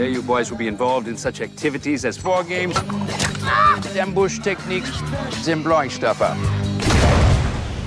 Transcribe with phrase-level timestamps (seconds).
[0.00, 2.74] There you boys will be involved in such activities as war games,
[4.00, 5.02] ambush techniques,
[5.46, 6.38] and blowing stuff up.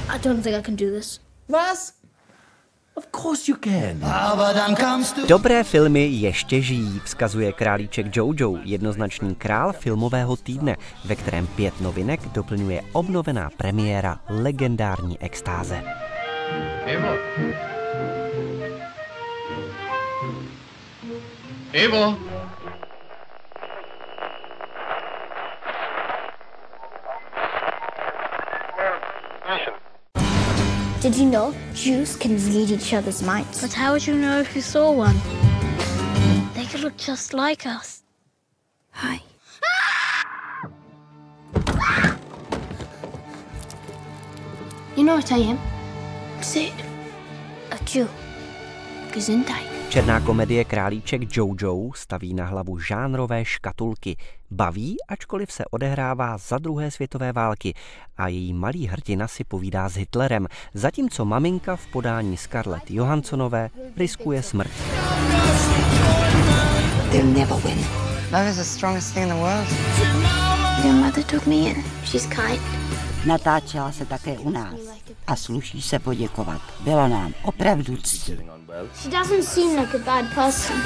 [0.09, 1.19] I don't think I can do this.
[1.49, 1.93] Was?
[2.95, 3.99] Of course you can.
[5.27, 10.75] Dobré filmy ještě žijí, vzkazuje králíček Jojo, jednoznačný král filmového týdne,
[11.05, 15.83] ve kterém pět novinek doplňuje obnovená premiéra legendární extáze.
[16.85, 17.72] Evo.
[21.73, 22.15] Evo.
[31.01, 33.59] Did you know Jews can read each other's minds?
[33.59, 35.15] But how would you know if you saw one?
[36.53, 38.03] They could look just like us.
[38.91, 39.19] Hi.
[44.95, 45.59] You know what I am?
[46.41, 46.85] Say it.
[47.71, 48.07] A Jew.
[49.11, 49.82] Gesundheit.
[49.93, 54.17] Černá komedie Králíček Jojo staví na hlavu žánrové škatulky.
[54.51, 57.73] Baví, ačkoliv se odehrává za druhé světové války
[58.17, 64.43] a její malý hrdina si povídá s Hitlerem, zatímco maminka v podání Scarlett Johanssonové riskuje
[64.43, 64.71] smrt.
[67.11, 67.77] They'll never win.
[68.31, 69.67] Love is the strongest thing in the world.
[70.83, 71.83] Your mother took me in.
[72.05, 72.82] She's kind.
[73.25, 74.75] Natáčela se také u nás
[75.27, 76.61] a sluší se poděkovat.
[76.79, 78.37] Bylo nám opravdu ctí.
[78.95, 80.77] She doesn't seem like a bad person.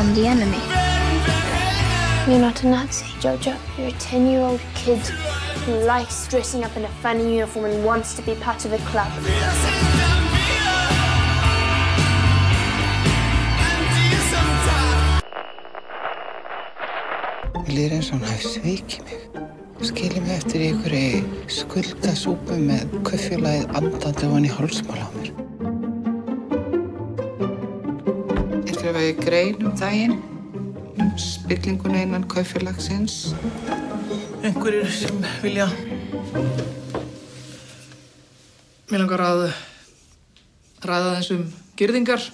[0.00, 0.60] I'm the enemy.
[2.26, 3.56] You're not a Nazi, Jojo.
[3.78, 5.00] You're a 10 year old kid
[5.66, 8.78] who likes dressing up in a funny uniform and wants to be part of a
[8.90, 9.10] club.
[17.54, 19.20] Mér líður eins og hann hafi svikið mig.
[19.80, 21.20] Skilið mig eftir einhverju
[21.50, 25.30] skuldasúpu með kaffélagið andandi og hann í hálsmála á mér.
[28.68, 30.16] Ég skrifaði grein um daginn
[31.00, 33.32] um spillinguna innan kaffélagsins.
[34.44, 35.70] Einhverjir sem vilja...
[38.90, 39.46] Mér langar að
[40.82, 41.46] ræða þessum
[41.78, 42.26] gyrðingar.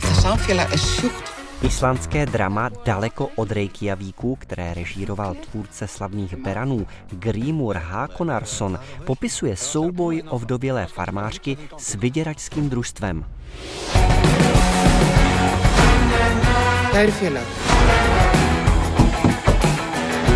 [0.00, 7.76] Það samfélag er sjúkt Islandské drama Daleko od Reykjavíku, které režíroval tvůrce slavných Beranů Grímur
[7.76, 13.24] Hákonarsson, popisuje souboj ovdovělé farmářky s vyděračským družstvem.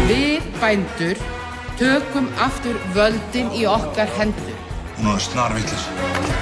[0.04, 1.16] Við bændur
[1.80, 4.53] tökum aftur völdin í okkar hendur.
[4.98, 5.62] Hún er.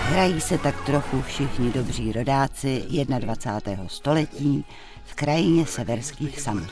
[0.08, 2.84] Hrají se tak trochu všichni dobří rodáci
[3.18, 3.88] 21.
[3.88, 4.64] století
[5.04, 6.66] v krajině severských samů.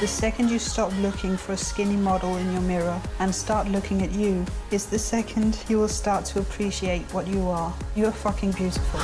[0.00, 4.02] The second you stop looking for a skinny model in your mirror and start looking
[4.02, 7.72] at you is the second you will start to appreciate what you are.
[7.96, 9.00] You are fucking beautiful.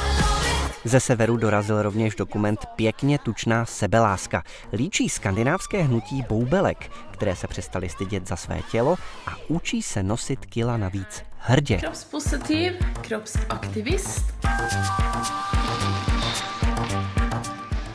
[0.84, 4.42] Ze severu dorazil rovněž dokument Pěkně tučná sebeláska.
[4.72, 8.96] Líčí skandinávské hnutí boubelek, které se přestali stydět za své tělo
[9.26, 11.76] a učí se nosit kila navíc hrdě.
[11.78, 14.24] Kroppspositiv, kroppsaktivist.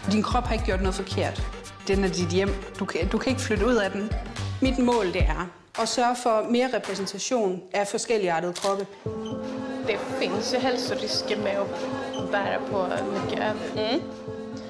[0.08, 1.69] Din krop har ikke gjort noget forkert.
[1.90, 2.50] Den er dit hjem.
[2.80, 4.12] Du kan, du kan ikke flytte ud af den.
[4.62, 5.50] Mit mål det er
[5.82, 8.88] at sørge for mere repræsentation af forskelligartede kroppe.
[9.88, 13.70] Det finns ju hälsorisker med att bära på mycket över.
[13.76, 14.02] Mm.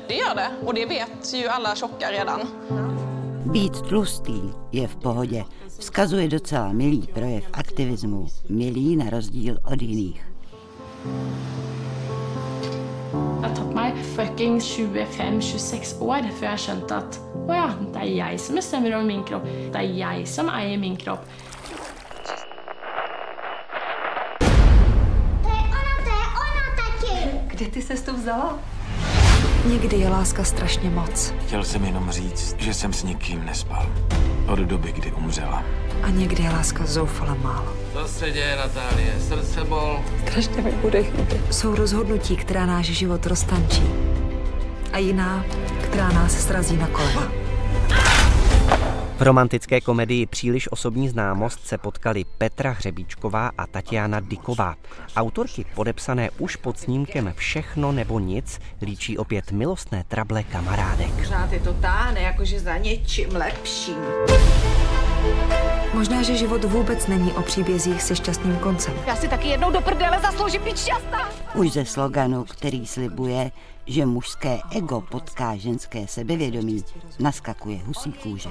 [0.07, 2.47] Det gör det, och det vet ju alla tjocka redan.
[3.53, 4.41] Být tlustý
[4.71, 5.43] je v pohodě.
[5.79, 10.23] Vzkazuje docela milý projev aktivismu, milý na rozdíl od jiných.
[13.19, 17.19] Det har tatt meg fucking 25-26 år før jeg skjønte at
[17.49, 19.47] å ja, det er jeg som bestemmer over min kropp.
[19.73, 21.23] Det er jeg som eier min kropp.
[27.49, 28.78] Kde ty se to tou vzala?
[29.65, 31.33] Někdy je láska strašně moc.
[31.47, 33.89] Chtěl jsem jenom říct, že jsem s nikým nespal.
[34.47, 35.63] Od doby, kdy umřela.
[36.03, 37.73] A někdy je láska zoufale málo.
[37.93, 39.13] Co se děje, Natálie?
[39.27, 39.99] Srdce bol?
[40.27, 41.53] Strašně mi bude chybět.
[41.53, 43.83] Jsou rozhodnutí, která náš život roztančí.
[44.93, 45.45] A jiná,
[45.81, 47.38] která nás srazí na kolena.
[49.19, 54.75] V romantické komedii Příliš osobní známost se potkali Petra Hřebíčková a Tatiana Diková.
[55.15, 61.11] Autorky podepsané už pod snímkem Všechno nebo nic líčí opět milostné trable kamarádek.
[61.11, 63.97] Pořád je to táhne, jakože za něčím lepším.
[65.93, 68.93] Možná, že život vůbec není o příbězích se šťastným koncem.
[69.07, 71.28] Já si taky jednou do prdele zasloužím být šťastná.
[71.59, 73.51] Už ze sloganu, který slibuje,
[73.85, 76.83] že mužské ego potká ženské sebevědomí,
[77.19, 78.49] naskakuje husí kůže.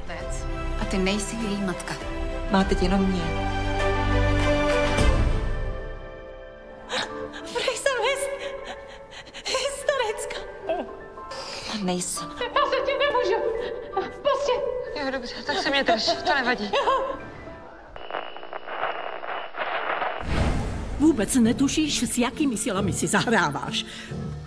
[0.81, 1.95] A ty nejsi její matka.
[2.51, 3.23] Má teď jenom mě.
[7.55, 8.31] Nejsem hyst...
[9.35, 10.37] hysterická.
[11.83, 12.29] Nejsem.
[12.41, 13.43] Já se ti nemůžu.
[14.23, 14.53] Prostě.
[14.97, 16.71] Jo, dobře, tak se mě drž, to nevadí.
[21.09, 23.85] Vůbec netušíš, s jakými silami si zahráváš.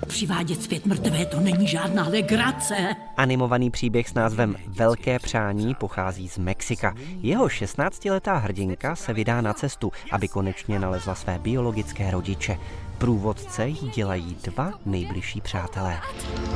[0.07, 2.75] Přivádět zpět mrtvé to není žádná legrace.
[3.17, 6.95] Animovaný příběh s názvem Velké přání pochází z Mexika.
[7.21, 12.57] Jeho 16-letá hrdinka se vydá na cestu, aby konečně nalezla své biologické rodiče.
[12.97, 15.99] Průvodce jí dělají dva nejbližší přátelé.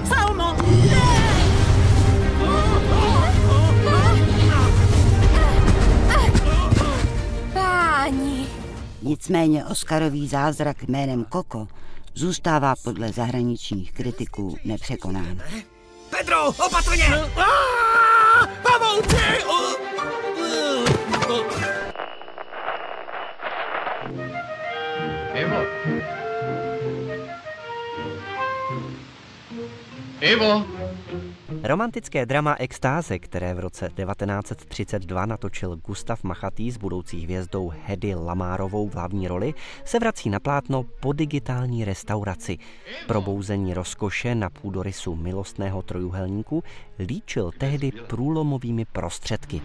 [0.08, 0.56] Salmo!
[7.54, 8.65] Páni.
[9.06, 11.68] Nicméně Oscarový zázrak jménem Koko
[12.14, 15.42] zůstává podle zahraničních kritiků nepřekonán.
[16.10, 17.06] Pedro, opatrně!
[18.64, 19.16] Pavouci!
[25.34, 25.66] Ivo.
[30.22, 30.75] Ivo.
[31.68, 38.90] Romantické drama Extáze, které v roce 1932 natočil Gustav Machatý s budoucí hvězdou Hedy Lamárovou
[38.90, 39.54] v hlavní roli,
[39.86, 42.58] se vrací na plátno po digitální restauraci.
[43.08, 46.64] Probouzení rozkoše na půdorysu milostného trojuhelníku
[47.00, 49.62] líčil tehdy průlomovými prostředky.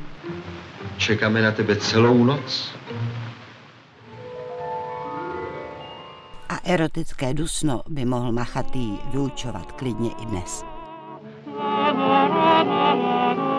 [0.97, 2.75] Čekáme na tebe celou noc.
[6.49, 10.70] A erotické dusno by mohl Machatý vyučovat klidně i dnes.
[12.01, 13.50] Thank you.